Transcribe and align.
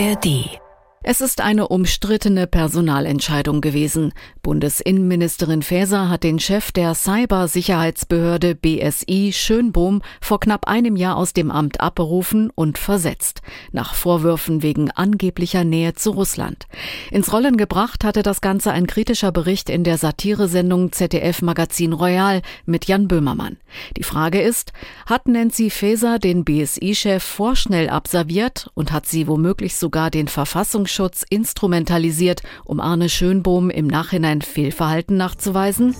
ARD 0.00 0.60
es 1.02 1.22
ist 1.22 1.40
eine 1.40 1.68
umstrittene 1.68 2.46
Personalentscheidung 2.46 3.62
gewesen. 3.62 4.12
Bundesinnenministerin 4.42 5.62
Faeser 5.62 6.10
hat 6.10 6.24
den 6.24 6.38
Chef 6.38 6.72
der 6.72 6.94
Cybersicherheitsbehörde 6.94 8.54
BSI 8.54 9.32
Schönbohm 9.32 10.02
vor 10.20 10.40
knapp 10.40 10.68
einem 10.68 10.96
Jahr 10.96 11.16
aus 11.16 11.32
dem 11.32 11.50
Amt 11.50 11.80
abberufen 11.80 12.50
und 12.54 12.76
versetzt, 12.76 13.40
nach 13.72 13.94
Vorwürfen 13.94 14.62
wegen 14.62 14.90
angeblicher 14.90 15.64
Nähe 15.64 15.94
zu 15.94 16.10
Russland. 16.10 16.66
Ins 17.10 17.32
Rollen 17.32 17.56
gebracht 17.56 18.04
hatte 18.04 18.22
das 18.22 18.42
Ganze 18.42 18.70
ein 18.70 18.86
kritischer 18.86 19.32
Bericht 19.32 19.70
in 19.70 19.84
der 19.84 19.96
Satiresendung 19.96 20.92
ZDF 20.92 21.40
Magazin 21.40 21.94
Royal 21.94 22.42
mit 22.66 22.84
Jan 22.84 23.08
Böhmermann. 23.08 23.56
Die 23.96 24.02
Frage 24.02 24.40
ist, 24.40 24.72
hat 25.06 25.28
Nancy 25.28 25.70
Faeser 25.70 26.18
den 26.18 26.44
BSI-Chef 26.44 27.22
vorschnell 27.22 27.88
abserviert 27.88 28.70
und 28.74 28.92
hat 28.92 29.06
sie 29.06 29.26
womöglich 29.26 29.76
sogar 29.76 30.10
den 30.10 30.28
Verfassungs 30.28 30.80
Verfassungsschutz 30.80 31.24
instrumentalisiert, 31.28 32.42
um 32.64 32.80
Arne 32.80 33.08
Schönbohm 33.08 33.70
im 33.70 33.86
Nachhinein 33.86 34.42
Fehlverhalten 34.42 35.16
nachzuweisen? 35.16 35.94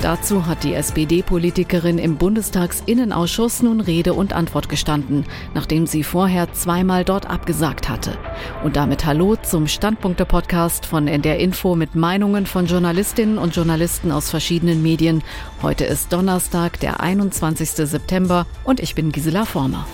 Dazu 0.00 0.46
hat 0.46 0.62
die 0.62 0.74
SPD-Politikerin 0.74 1.98
im 1.98 2.18
Bundestagsinnenausschuss 2.18 3.62
nun 3.62 3.80
Rede 3.80 4.14
und 4.14 4.32
Antwort 4.32 4.68
gestanden, 4.68 5.24
nachdem 5.54 5.88
sie 5.88 6.04
vorher 6.04 6.52
zweimal 6.52 7.04
dort 7.04 7.28
abgesagt 7.28 7.88
hatte. 7.88 8.16
Und 8.62 8.76
damit 8.76 9.04
Hallo 9.04 9.34
zum 9.34 9.66
Standpunkte-Podcast 9.66 10.86
von 10.86 11.08
NDR 11.08 11.38
Info 11.38 11.74
mit 11.74 11.96
Meinungen 11.96 12.46
von 12.46 12.66
Journalistinnen 12.66 13.38
und 13.38 13.56
Journalisten 13.56 14.12
aus 14.12 14.30
verschiedenen 14.30 14.82
Medien. 14.82 15.24
Heute 15.62 15.84
ist 15.84 16.12
Donnerstag, 16.12 16.78
der 16.78 17.00
21. 17.00 17.70
September 17.70 18.46
und 18.62 18.78
ich 18.78 18.94
bin 18.94 19.10
Gisela 19.10 19.46
Former. 19.46 19.84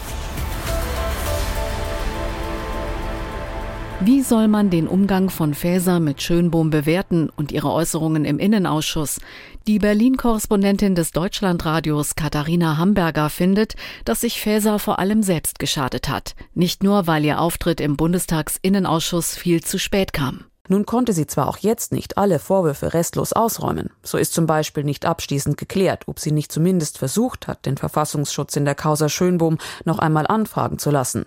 Wie 4.01 4.23
soll 4.23 4.49
man 4.49 4.71
den 4.71 4.89
Umgang 4.89 5.31
von 5.31 5.55
Faeser 5.55 6.01
mit 6.01 6.21
Schönbohm 6.21 6.69
bewerten 6.69 7.31
und 7.31 7.53
ihre 7.53 7.73
Äußerungen 7.73 8.25
im 8.25 8.39
Innenausschuss? 8.39 9.21
Die 9.69 9.79
Berlin-Korrespondentin 9.79 10.95
des 10.95 11.13
Deutschlandradios 11.13 12.17
Katharina 12.17 12.77
Hamburger 12.77 13.31
findet, 13.31 13.77
dass 14.05 14.23
sich 14.23 14.41
Faeser 14.41 14.79
vor 14.79 14.99
allem 14.99 15.23
selbst 15.23 15.59
geschadet 15.59 16.09
hat. 16.09 16.35
Nicht 16.55 16.83
nur, 16.83 17.07
weil 17.07 17.25
ihr 17.25 17.41
Auftritt 17.41 17.81
im 17.81 17.97
Bundestagsinnenausschuss 17.97 19.37
viel 19.37 19.63
zu 19.63 19.79
spät 19.79 20.13
kam. 20.13 20.45
Nun 20.69 20.87
konnte 20.87 21.13
sie 21.13 21.27
zwar 21.27 21.49
auch 21.49 21.59
jetzt 21.59 21.93
nicht 21.93 22.19
alle 22.19 22.39
Vorwürfe 22.39 22.95
restlos 22.95 23.33
ausräumen. 23.33 23.91
So 24.03 24.19
ist 24.19 24.35
zum 24.35 24.47
Beispiel 24.47 24.83
nicht 24.83 25.07
abschließend 25.07 25.57
geklärt, 25.57 26.09
ob 26.09 26.19
sie 26.19 26.33
nicht 26.33 26.51
zumindest 26.51 26.99
versucht 26.99 27.47
hat, 27.47 27.65
den 27.65 27.77
Verfassungsschutz 27.77 28.57
in 28.57 28.65
der 28.65 28.75
Causa 28.75 29.09
Schönbohm 29.09 29.59
noch 29.85 29.99
einmal 29.99 30.27
anfragen 30.27 30.79
zu 30.79 30.91
lassen. 30.91 31.27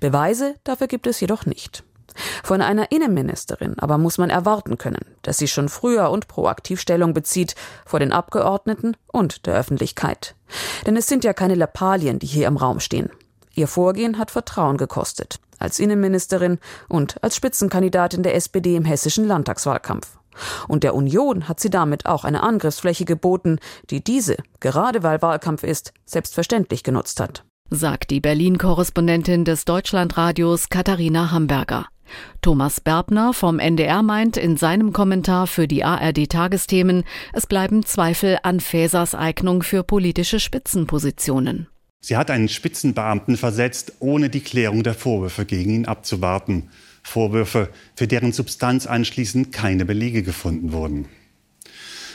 Beweise 0.00 0.56
dafür 0.64 0.88
gibt 0.88 1.06
es 1.06 1.20
jedoch 1.20 1.46
nicht. 1.46 1.84
Von 2.42 2.60
einer 2.60 2.90
Innenministerin 2.92 3.78
aber 3.78 3.98
muss 3.98 4.18
man 4.18 4.30
erwarten 4.30 4.78
können, 4.78 5.04
dass 5.22 5.38
sie 5.38 5.48
schon 5.48 5.68
früher 5.68 6.10
und 6.10 6.28
proaktiv 6.28 6.80
Stellung 6.80 7.14
bezieht 7.14 7.54
vor 7.86 8.00
den 8.00 8.12
Abgeordneten 8.12 8.96
und 9.06 9.46
der 9.46 9.54
Öffentlichkeit. 9.54 10.34
Denn 10.86 10.96
es 10.96 11.06
sind 11.06 11.24
ja 11.24 11.32
keine 11.32 11.54
Lappalien, 11.54 12.18
die 12.18 12.26
hier 12.26 12.46
im 12.46 12.56
Raum 12.56 12.80
stehen. 12.80 13.10
Ihr 13.54 13.68
Vorgehen 13.68 14.18
hat 14.18 14.30
Vertrauen 14.30 14.76
gekostet, 14.76 15.38
als 15.58 15.78
Innenministerin 15.78 16.58
und 16.88 17.22
als 17.22 17.36
Spitzenkandidatin 17.36 18.22
der 18.22 18.34
SPD 18.34 18.76
im 18.76 18.84
hessischen 18.84 19.26
Landtagswahlkampf. 19.26 20.18
Und 20.66 20.82
der 20.82 20.94
Union 20.94 21.46
hat 21.48 21.60
sie 21.60 21.68
damit 21.68 22.06
auch 22.06 22.24
eine 22.24 22.42
Angriffsfläche 22.42 23.04
geboten, 23.04 23.58
die 23.90 24.02
diese, 24.02 24.36
gerade 24.60 25.02
weil 25.02 25.20
Wahlkampf 25.20 25.62
ist, 25.62 25.92
selbstverständlich 26.06 26.82
genutzt 26.82 27.20
hat 27.20 27.44
sagt 27.72 28.10
die 28.10 28.20
Berlin-Korrespondentin 28.20 29.44
des 29.44 29.64
Deutschlandradios 29.64 30.68
Katharina 30.68 31.30
Hamburger. 31.30 31.86
Thomas 32.40 32.80
Berbner 32.80 33.32
vom 33.32 33.58
NDR 33.58 34.02
meint 34.02 34.36
in 34.36 34.56
seinem 34.56 34.92
Kommentar 34.92 35.46
für 35.46 35.68
die 35.68 35.84
ARD-Tagesthemen, 35.84 37.04
es 37.32 37.46
bleiben 37.46 37.84
Zweifel 37.84 38.38
an 38.42 38.60
Fäsers 38.60 39.14
Eignung 39.14 39.62
für 39.62 39.82
politische 39.82 40.40
Spitzenpositionen. 40.40 41.68
Sie 42.00 42.16
hat 42.16 42.30
einen 42.30 42.48
Spitzenbeamten 42.48 43.36
versetzt, 43.36 43.92
ohne 44.00 44.28
die 44.28 44.40
Klärung 44.40 44.82
der 44.82 44.94
Vorwürfe 44.94 45.44
gegen 45.44 45.70
ihn 45.70 45.86
abzuwarten. 45.86 46.70
Vorwürfe, 47.02 47.68
für 47.94 48.08
deren 48.08 48.32
Substanz 48.32 48.86
anschließend 48.86 49.52
keine 49.52 49.84
Belege 49.84 50.22
gefunden 50.22 50.72
wurden. 50.72 51.06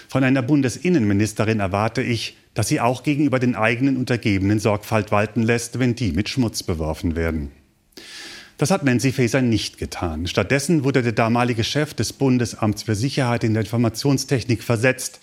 Von 0.09 0.23
einer 0.23 0.41
Bundesinnenministerin 0.41 1.59
erwarte 1.59 2.01
ich, 2.01 2.37
dass 2.53 2.69
sie 2.69 2.79
auch 2.79 3.03
gegenüber 3.03 3.39
den 3.39 3.55
eigenen 3.55 3.97
Untergebenen 3.97 4.59
Sorgfalt 4.59 5.11
walten 5.11 5.43
lässt, 5.43 5.79
wenn 5.79 5.95
die 5.95 6.11
mit 6.13 6.29
Schmutz 6.29 6.63
beworfen 6.63 7.15
werden. 7.15 7.51
Das 8.57 8.71
hat 8.71 8.83
Nancy 8.83 9.11
Faeser 9.11 9.43
nicht 9.43 9.77
getan. 9.77 10.25
Stattdessen 10.25 10.83
wurde 10.83 11.03
der 11.03 11.11
damalige 11.11 11.63
Chef 11.63 11.93
des 11.93 12.11
Bundesamts 12.11 12.83
für 12.83 12.95
Sicherheit 12.95 13.43
in 13.43 13.53
der 13.53 13.61
Informationstechnik 13.61 14.63
versetzt, 14.63 15.19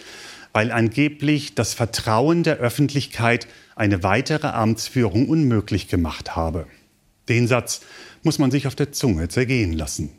weil 0.53 0.71
angeblich 0.71 1.56
das 1.56 1.75
Vertrauen 1.75 2.44
der 2.44 2.59
Öffentlichkeit 2.59 3.49
eine 3.75 4.05
weitere 4.05 4.47
Amtsführung 4.47 5.28
unmöglich 5.28 5.89
gemacht 5.89 6.37
habe. 6.37 6.67
Den 7.28 7.49
Satz 7.49 7.81
muss 8.23 8.39
man 8.39 8.53
sich 8.53 8.69
auf 8.69 8.77
der 8.77 8.93
Zunge 8.93 9.28
zergehen 9.28 9.73
lassen. 9.73 10.11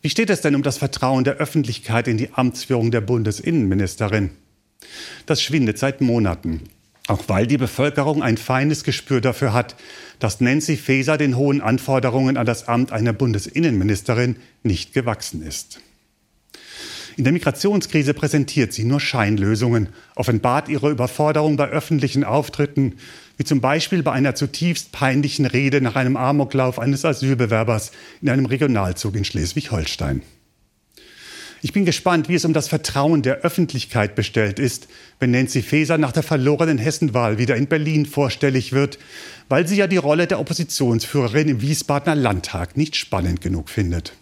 Wie 0.00 0.10
steht 0.10 0.30
es 0.30 0.40
denn 0.40 0.56
um 0.56 0.64
das 0.64 0.78
Vertrauen 0.78 1.22
der 1.22 1.36
Öffentlichkeit 1.36 2.08
in 2.08 2.16
die 2.16 2.32
Amtsführung 2.32 2.90
der 2.90 3.00
Bundesinnenministerin? 3.00 4.30
Das 5.26 5.40
schwindet 5.40 5.78
seit 5.78 6.00
Monaten. 6.00 6.62
Auch 7.08 7.24
weil 7.28 7.46
die 7.46 7.58
Bevölkerung 7.58 8.22
ein 8.22 8.36
feines 8.36 8.84
Gespür 8.84 9.20
dafür 9.20 9.52
hat, 9.52 9.76
dass 10.20 10.40
Nancy 10.40 10.76
Faeser 10.76 11.18
den 11.18 11.36
hohen 11.36 11.60
Anforderungen 11.60 12.36
an 12.36 12.46
das 12.46 12.68
Amt 12.68 12.92
einer 12.92 13.12
Bundesinnenministerin 13.12 14.36
nicht 14.62 14.92
gewachsen 14.94 15.42
ist. 15.42 15.80
In 17.16 17.24
der 17.24 17.32
Migrationskrise 17.32 18.14
präsentiert 18.14 18.72
sie 18.72 18.84
nur 18.84 19.00
Scheinlösungen, 19.00 19.88
offenbart 20.14 20.68
ihre 20.68 20.90
Überforderung 20.90 21.56
bei 21.56 21.68
öffentlichen 21.68 22.24
Auftritten, 22.24 22.94
wie 23.36 23.44
zum 23.44 23.60
Beispiel 23.60 24.02
bei 24.02 24.12
einer 24.12 24.34
zutiefst 24.34 24.92
peinlichen 24.92 25.44
Rede 25.44 25.80
nach 25.80 25.96
einem 25.96 26.16
Amoklauf 26.16 26.78
eines 26.78 27.04
Asylbewerbers 27.04 27.92
in 28.22 28.30
einem 28.30 28.46
Regionalzug 28.46 29.16
in 29.16 29.24
Schleswig-Holstein. 29.24 30.22
Ich 31.64 31.72
bin 31.72 31.84
gespannt, 31.84 32.28
wie 32.28 32.34
es 32.34 32.44
um 32.44 32.52
das 32.52 32.66
Vertrauen 32.66 33.22
der 33.22 33.42
Öffentlichkeit 33.42 34.16
bestellt 34.16 34.58
ist, 34.58 34.88
wenn 35.20 35.30
Nancy 35.30 35.62
Faeser 35.62 35.96
nach 35.96 36.10
der 36.10 36.24
verlorenen 36.24 36.76
Hessenwahl 36.76 37.38
wieder 37.38 37.54
in 37.54 37.68
Berlin 37.68 38.04
vorstellig 38.04 38.72
wird, 38.72 38.98
weil 39.48 39.68
sie 39.68 39.76
ja 39.76 39.86
die 39.86 39.96
Rolle 39.96 40.26
der 40.26 40.40
Oppositionsführerin 40.40 41.48
im 41.48 41.62
Wiesbadener 41.62 42.16
Landtag 42.16 42.76
nicht 42.76 42.96
spannend 42.96 43.40
genug 43.40 43.70
findet. 43.70 44.14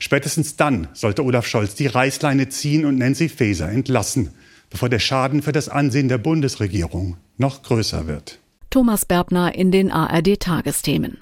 Spätestens 0.00 0.56
dann 0.56 0.88
sollte 0.92 1.24
Olaf 1.24 1.46
Scholz 1.46 1.76
die 1.76 1.86
Reißleine 1.86 2.48
ziehen 2.48 2.84
und 2.84 2.98
Nancy 2.98 3.28
Faeser 3.28 3.70
entlassen, 3.70 4.30
bevor 4.70 4.88
der 4.88 4.98
Schaden 4.98 5.42
für 5.42 5.52
das 5.52 5.68
Ansehen 5.68 6.08
der 6.08 6.18
Bundesregierung 6.18 7.16
noch 7.38 7.62
größer 7.62 8.08
wird. 8.08 8.39
Thomas 8.70 9.04
Berbner 9.04 9.54
in 9.54 9.72
den 9.72 9.90
ARD-Tagesthemen. 9.90 11.18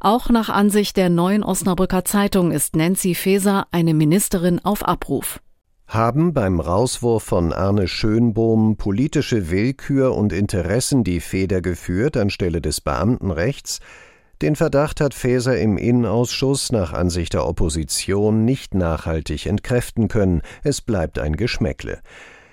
Auch 0.00 0.30
nach 0.30 0.48
Ansicht 0.48 0.96
der 0.96 1.08
neuen 1.08 1.44
Osnabrücker 1.44 2.04
Zeitung 2.04 2.50
ist 2.50 2.74
Nancy 2.74 3.14
Faeser 3.14 3.66
eine 3.70 3.94
Ministerin 3.94 4.58
auf 4.64 4.86
Abruf. 4.86 5.40
Haben 5.86 6.34
beim 6.34 6.60
Rauswurf 6.60 7.22
von 7.22 7.52
Arne 7.52 7.88
Schönbohm 7.88 8.76
politische 8.76 9.50
Willkür 9.50 10.14
und 10.14 10.32
Interessen 10.32 11.04
die 11.04 11.20
Feder 11.20 11.62
geführt 11.62 12.16
anstelle 12.16 12.60
des 12.60 12.80
Beamtenrechts? 12.80 13.80
Den 14.42 14.54
Verdacht 14.54 15.00
hat 15.00 15.14
Faeser 15.14 15.58
im 15.58 15.78
Innenausschuss 15.78 16.72
nach 16.72 16.92
Ansicht 16.92 17.32
der 17.32 17.46
Opposition 17.46 18.44
nicht 18.44 18.74
nachhaltig 18.74 19.46
entkräften 19.46 20.08
können. 20.08 20.42
Es 20.62 20.80
bleibt 20.80 21.18
ein 21.18 21.36
Geschmäckle. 21.36 22.00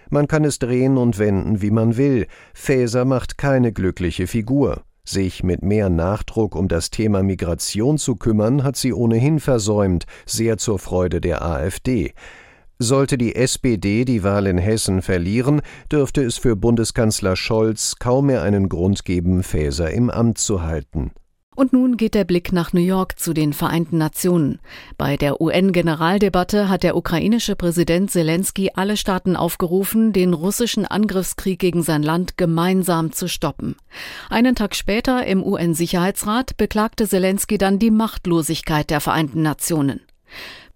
Man 0.09 0.27
kann 0.27 0.45
es 0.45 0.59
drehen 0.59 0.97
und 0.97 1.19
wenden, 1.19 1.61
wie 1.61 1.71
man 1.71 1.97
will. 1.97 2.27
Faeser 2.53 3.05
macht 3.05 3.37
keine 3.37 3.71
glückliche 3.71 4.27
Figur. 4.27 4.83
Sich 5.03 5.43
mit 5.43 5.61
mehr 5.61 5.89
Nachdruck 5.89 6.55
um 6.55 6.67
das 6.67 6.89
Thema 6.89 7.21
Migration 7.21 7.97
zu 7.97 8.15
kümmern, 8.15 8.63
hat 8.63 8.75
sie 8.75 8.91
ohnehin 8.91 9.39
versäumt, 9.39 10.05
sehr 10.25 10.57
zur 10.57 10.79
Freude 10.79 11.21
der 11.21 11.43
AfD. 11.43 12.13
Sollte 12.79 13.17
die 13.17 13.35
SPD 13.35 14.03
die 14.03 14.23
Wahl 14.23 14.47
in 14.47 14.57
Hessen 14.57 15.01
verlieren, 15.01 15.61
dürfte 15.91 16.23
es 16.23 16.37
für 16.37 16.55
Bundeskanzler 16.55 17.35
Scholz 17.35 17.95
kaum 17.99 18.25
mehr 18.25 18.41
einen 18.41 18.67
Grund 18.67 19.05
geben, 19.05 19.43
Faeser 19.43 19.91
im 19.91 20.09
Amt 20.09 20.39
zu 20.39 20.63
halten. 20.63 21.11
Und 21.55 21.71
nun 21.71 21.95
geht 21.95 22.13
der 22.13 22.25
Blick 22.25 22.51
nach 22.51 22.73
New 22.73 22.81
York 22.81 23.17
zu 23.17 23.33
den 23.33 23.53
Vereinten 23.53 23.97
Nationen. 23.97 24.59
Bei 24.97 25.15
der 25.15 25.39
UN-Generaldebatte 25.39 26.67
hat 26.67 26.83
der 26.83 26.97
ukrainische 26.97 27.55
Präsident 27.55 28.11
Zelensky 28.11 28.71
alle 28.75 28.97
Staaten 28.97 29.37
aufgerufen, 29.37 30.11
den 30.11 30.33
russischen 30.33 30.85
Angriffskrieg 30.85 31.57
gegen 31.57 31.81
sein 31.81 32.03
Land 32.03 32.37
gemeinsam 32.37 33.13
zu 33.13 33.29
stoppen. 33.29 33.77
Einen 34.29 34.55
Tag 34.55 34.75
später 34.75 35.25
im 35.25 35.41
UN-Sicherheitsrat 35.41 36.57
beklagte 36.57 37.07
Zelensky 37.07 37.57
dann 37.57 37.79
die 37.79 37.91
Machtlosigkeit 37.91 38.89
der 38.89 38.99
Vereinten 38.99 39.41
Nationen. 39.41 40.01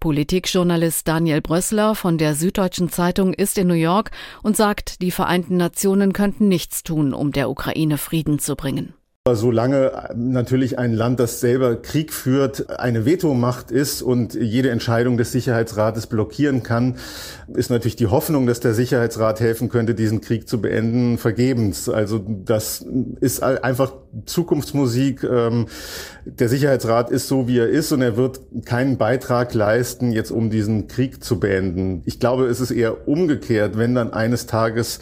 Politikjournalist 0.00 1.06
Daniel 1.06 1.42
Brössler 1.42 1.94
von 1.94 2.16
der 2.16 2.34
Süddeutschen 2.34 2.88
Zeitung 2.88 3.34
ist 3.34 3.58
in 3.58 3.66
New 3.66 3.74
York 3.74 4.12
und 4.42 4.56
sagt, 4.56 5.02
die 5.02 5.10
Vereinten 5.10 5.58
Nationen 5.58 6.14
könnten 6.14 6.48
nichts 6.48 6.82
tun, 6.82 7.12
um 7.12 7.32
der 7.32 7.50
Ukraine 7.50 7.98
Frieden 7.98 8.38
zu 8.38 8.56
bringen. 8.56 8.94
Solange 9.36 10.10
natürlich 10.14 10.78
ein 10.78 10.94
Land, 10.94 11.20
das 11.20 11.40
selber 11.40 11.76
Krieg 11.76 12.12
führt, 12.12 12.78
eine 12.78 13.04
Vetomacht 13.04 13.70
ist 13.70 14.02
und 14.02 14.34
jede 14.34 14.70
Entscheidung 14.70 15.16
des 15.16 15.32
Sicherheitsrates 15.32 16.06
blockieren 16.06 16.62
kann, 16.62 16.96
ist 17.54 17.70
natürlich 17.70 17.96
die 17.96 18.06
Hoffnung, 18.06 18.46
dass 18.46 18.60
der 18.60 18.74
Sicherheitsrat 18.74 19.40
helfen 19.40 19.68
könnte, 19.68 19.94
diesen 19.94 20.20
Krieg 20.20 20.48
zu 20.48 20.60
beenden, 20.60 21.18
vergebens. 21.18 21.88
Also 21.88 22.24
das 22.26 22.84
ist 23.20 23.42
einfach 23.42 23.92
Zukunftsmusik. 24.26 25.24
Ähm, 25.24 25.66
der 26.24 26.48
Sicherheitsrat 26.48 27.10
ist 27.10 27.28
so, 27.28 27.48
wie 27.48 27.58
er 27.58 27.68
ist 27.68 27.92
und 27.92 28.02
er 28.02 28.16
wird 28.16 28.40
keinen 28.64 28.98
Beitrag 28.98 29.54
leisten, 29.54 30.12
jetzt 30.12 30.30
um 30.30 30.50
diesen 30.50 30.88
Krieg 30.88 31.22
zu 31.22 31.40
beenden. 31.40 32.02
Ich 32.06 32.20
glaube, 32.20 32.46
es 32.46 32.60
ist 32.60 32.70
eher 32.70 33.08
umgekehrt, 33.08 33.78
wenn 33.78 33.94
dann 33.94 34.12
eines 34.12 34.46
Tages 34.46 35.00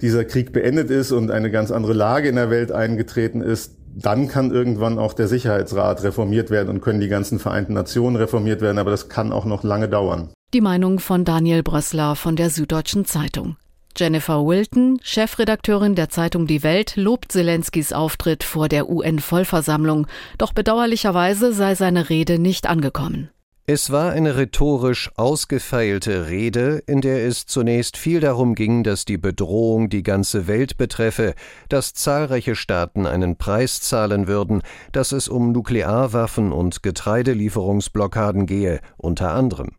dieser 0.00 0.24
Krieg 0.24 0.52
beendet 0.52 0.90
ist 0.90 1.12
und 1.12 1.30
eine 1.30 1.50
ganz 1.50 1.70
andere 1.70 1.92
Lage 1.92 2.28
in 2.28 2.36
der 2.36 2.50
Welt 2.50 2.72
eingetreten 2.72 3.42
ist, 3.42 3.59
dann 3.94 4.28
kann 4.28 4.50
irgendwann 4.50 4.98
auch 4.98 5.12
der 5.12 5.28
Sicherheitsrat 5.28 6.02
reformiert 6.02 6.50
werden 6.50 6.68
und 6.68 6.80
können 6.80 7.00
die 7.00 7.08
ganzen 7.08 7.38
Vereinten 7.38 7.74
Nationen 7.74 8.16
reformiert 8.16 8.60
werden, 8.60 8.78
aber 8.78 8.90
das 8.90 9.08
kann 9.08 9.32
auch 9.32 9.44
noch 9.44 9.64
lange 9.64 9.88
dauern. 9.88 10.30
Die 10.52 10.60
Meinung 10.60 10.98
von 10.98 11.24
Daniel 11.24 11.62
Brössler 11.62 12.16
von 12.16 12.36
der 12.36 12.50
Süddeutschen 12.50 13.04
Zeitung. 13.04 13.56
Jennifer 13.96 14.46
Wilton, 14.46 14.98
Chefredakteurin 15.02 15.94
der 15.94 16.08
Zeitung 16.08 16.46
Die 16.46 16.62
Welt, 16.62 16.96
lobt 16.96 17.32
Zelenskys 17.32 17.92
Auftritt 17.92 18.44
vor 18.44 18.68
der 18.68 18.88
UN-Vollversammlung, 18.88 20.06
doch 20.38 20.52
bedauerlicherweise 20.52 21.52
sei 21.52 21.74
seine 21.74 22.08
Rede 22.08 22.38
nicht 22.38 22.68
angekommen. 22.68 23.30
Es 23.72 23.92
war 23.92 24.10
eine 24.10 24.36
rhetorisch 24.36 25.12
ausgefeilte 25.14 26.28
Rede, 26.28 26.82
in 26.88 27.00
der 27.02 27.24
es 27.24 27.46
zunächst 27.46 27.96
viel 27.96 28.18
darum 28.18 28.56
ging, 28.56 28.82
dass 28.82 29.04
die 29.04 29.16
Bedrohung 29.16 29.88
die 29.88 30.02
ganze 30.02 30.48
Welt 30.48 30.76
betreffe, 30.76 31.34
dass 31.68 31.94
zahlreiche 31.94 32.56
Staaten 32.56 33.06
einen 33.06 33.36
Preis 33.36 33.80
zahlen 33.80 34.26
würden, 34.26 34.62
dass 34.90 35.12
es 35.12 35.28
um 35.28 35.52
Nuklearwaffen 35.52 36.50
und 36.50 36.82
Getreidelieferungsblockaden 36.82 38.46
gehe, 38.46 38.80
unter 38.96 39.34
anderem. 39.34 39.76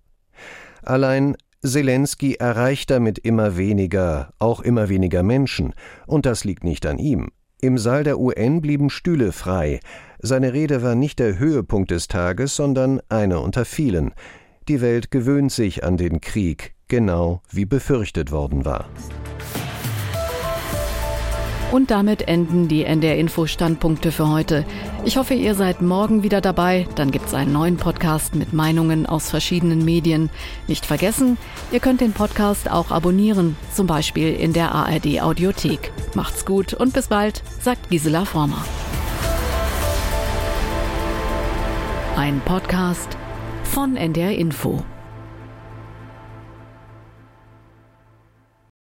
Allein 0.84 1.36
Zelensky 1.62 2.36
erreicht 2.36 2.92
damit 2.92 3.20
immer 3.20 3.58
weniger, 3.58 4.32
auch 4.40 4.62
immer 4.62 4.88
weniger 4.88 5.22
Menschen, 5.22 5.74
und 6.08 6.26
das 6.26 6.46
liegt 6.46 6.64
nicht 6.64 6.86
an 6.86 6.98
ihm. 6.98 7.32
Im 7.64 7.78
Saal 7.78 8.04
der 8.04 8.20
UN 8.20 8.60
blieben 8.60 8.90
Stühle 8.90 9.32
frei, 9.32 9.82
seine 10.18 10.52
Rede 10.52 10.82
war 10.82 10.96
nicht 10.96 11.20
der 11.20 11.38
Höhepunkt 11.38 11.92
des 11.92 12.08
Tages, 12.08 12.56
sondern 12.56 13.02
eine 13.08 13.40
unter 13.40 13.66
vielen. 13.66 14.14
Die 14.68 14.82
Welt 14.82 15.12
gewöhnt 15.12 15.52
sich 15.52 15.84
an 15.84 15.96
den 15.96 16.22
Krieg, 16.22 16.74
genau 16.88 17.44
wie 17.52 17.66
befürchtet 17.66 18.32
worden 18.32 18.66
war. 18.66 18.90
Und 21.72 21.90
damit 21.90 22.28
enden 22.28 22.68
die 22.68 22.84
NDR 22.84 23.18
Info 23.18 23.48
Standpunkte 23.48 24.12
für 24.12 24.28
heute. 24.28 24.66
Ich 25.06 25.16
hoffe, 25.16 25.36
ihr 25.36 25.56
seid 25.56 25.82
morgen 25.82 26.22
wieder 26.22 26.42
dabei. 26.42 26.86
Dann 26.96 27.12
gibt 27.12 27.28
es 27.28 27.34
einen 27.34 27.54
neuen 27.54 27.78
Podcast 27.78 28.36
mit 28.36 28.52
Meinungen 28.52 29.06
aus 29.06 29.30
verschiedenen 29.30 29.86
Medien. 29.86 30.30
Nicht 30.68 30.86
vergessen, 30.86 31.38
ihr 31.72 31.80
könnt 31.80 32.02
den 32.02 32.12
Podcast 32.12 32.70
auch 32.70 32.92
abonnieren, 32.92 33.56
zum 33.74 33.88
Beispiel 33.88 34.34
in 34.36 34.52
der 34.52 34.74
ARD 34.74 35.22
Audiothek. 35.22 35.94
Macht's 36.14 36.46
gut 36.46 36.74
und 36.74 36.92
bis 36.92 37.08
bald, 37.08 37.42
sagt 37.62 37.90
Gisela 37.90 38.26
Former. 38.26 38.66
Ein 42.18 42.42
Podcast 42.42 43.18
von 43.64 43.96
NDR 43.96 44.34
Info. 44.34 44.84